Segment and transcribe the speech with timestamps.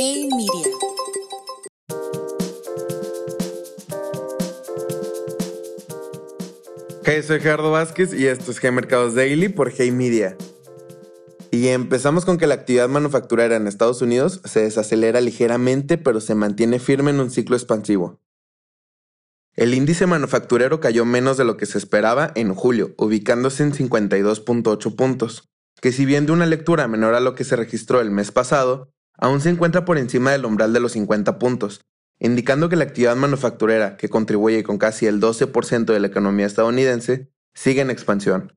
[0.00, 0.76] Hey Media.
[7.02, 10.36] Hey, soy Gerardo Vázquez y esto es G Mercados Daily por Hey Media.
[11.50, 16.36] Y empezamos con que la actividad manufacturera en Estados Unidos se desacelera ligeramente pero se
[16.36, 18.20] mantiene firme en un ciclo expansivo.
[19.56, 24.94] El índice manufacturero cayó menos de lo que se esperaba en julio, ubicándose en 52.8
[24.94, 25.48] puntos,
[25.82, 28.92] que si bien de una lectura menor a lo que se registró el mes pasado,
[29.18, 31.84] aún se encuentra por encima del umbral de los 50 puntos,
[32.18, 37.30] indicando que la actividad manufacturera, que contribuye con casi el 12% de la economía estadounidense,
[37.54, 38.54] sigue en expansión.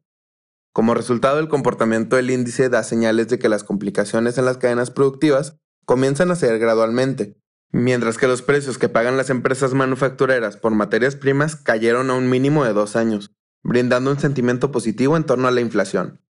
[0.73, 4.89] Como resultado, el comportamiento del índice da señales de que las complicaciones en las cadenas
[4.89, 7.35] productivas comienzan a ceder gradualmente,
[7.71, 12.29] mientras que los precios que pagan las empresas manufactureras por materias primas cayeron a un
[12.29, 13.31] mínimo de dos años,
[13.63, 16.21] brindando un sentimiento positivo en torno a la inflación.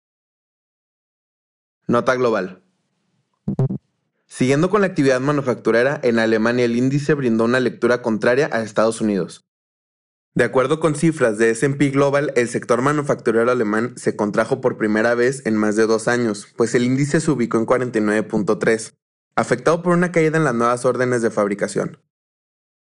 [1.88, 2.63] Nota global.
[4.31, 9.01] Siguiendo con la actividad manufacturera, en Alemania el índice brindó una lectura contraria a Estados
[9.01, 9.46] Unidos.
[10.34, 15.15] De acuerdo con cifras de SP Global, el sector manufacturero alemán se contrajo por primera
[15.15, 18.93] vez en más de dos años, pues el índice se ubicó en 49.3,
[19.35, 22.01] afectado por una caída en las nuevas órdenes de fabricación.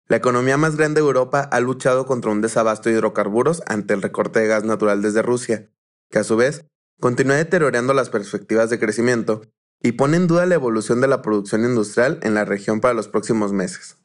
[0.10, 4.02] La economía más grande de Europa ha luchado contra un desabasto de hidrocarburos ante el
[4.02, 5.72] recorte de gas natural desde Rusia,
[6.12, 6.66] que a su vez
[7.00, 9.44] continúa deteriorando las perspectivas de crecimiento
[9.82, 13.08] y pone en duda la evolución de la producción industrial en la región para los
[13.08, 13.98] próximos meses.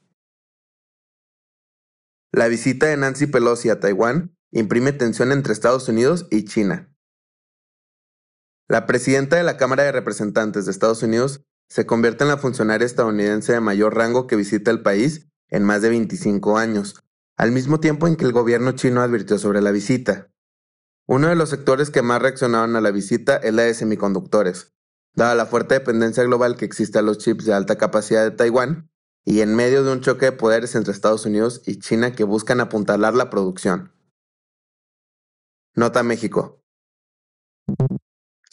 [2.33, 6.92] La visita de Nancy Pelosi a Taiwán imprime tensión entre Estados Unidos y China.
[8.69, 12.86] La presidenta de la Cámara de Representantes de Estados Unidos se convierte en la funcionaria
[12.86, 17.03] estadounidense de mayor rango que visita el país en más de 25 años,
[17.36, 20.31] al mismo tiempo en que el gobierno chino advirtió sobre la visita.
[21.06, 24.73] Uno de los sectores que más reaccionaron a la visita es la de semiconductores,
[25.14, 28.90] dada la fuerte dependencia global que existe a los chips de alta capacidad de Taiwán
[29.24, 32.60] y en medio de un choque de poderes entre Estados Unidos y China que buscan
[32.60, 33.92] apuntalar la producción.
[35.74, 36.62] Nota México.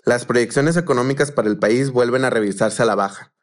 [0.06, 3.34] Las proyecciones económicas para el país vuelven a revisarse a la baja.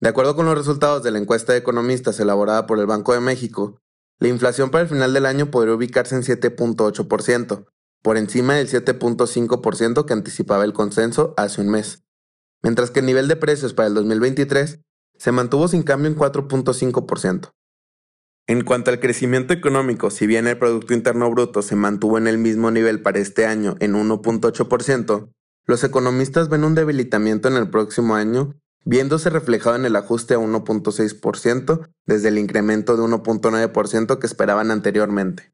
[0.00, 3.20] De acuerdo con los resultados de la encuesta de economistas elaborada por el Banco de
[3.20, 3.80] México,
[4.18, 7.71] la inflación para el final del año podría ubicarse en 7.8%,
[8.02, 12.04] por encima del 7.5% que anticipaba el consenso hace un mes,
[12.62, 14.80] mientras que el nivel de precios para el 2023
[15.16, 17.52] se mantuvo sin cambio en 4.5%.
[18.48, 22.38] En cuanto al crecimiento económico, si bien el Producto Interno Bruto se mantuvo en el
[22.38, 25.30] mismo nivel para este año en 1.8%,
[25.64, 30.38] los economistas ven un debilitamiento en el próximo año, viéndose reflejado en el ajuste a
[30.38, 35.52] 1.6% desde el incremento de 1.9% que esperaban anteriormente.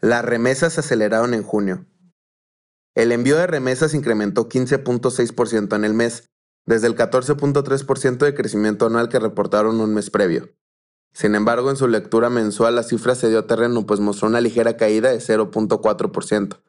[0.00, 1.84] Las remesas se aceleraron en junio.
[2.94, 6.30] El envío de remesas incrementó 15.6% en el mes,
[6.66, 10.50] desde el 14.3% de crecimiento anual que reportaron un mes previo.
[11.12, 14.76] Sin embargo, en su lectura mensual la cifra se dio terreno pues mostró una ligera
[14.76, 16.60] caída de 0.4%,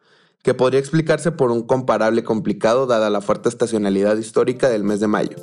[0.41, 5.07] que podría explicarse por un comparable complicado dada la fuerte estacionalidad histórica del mes de
[5.07, 5.37] mayo.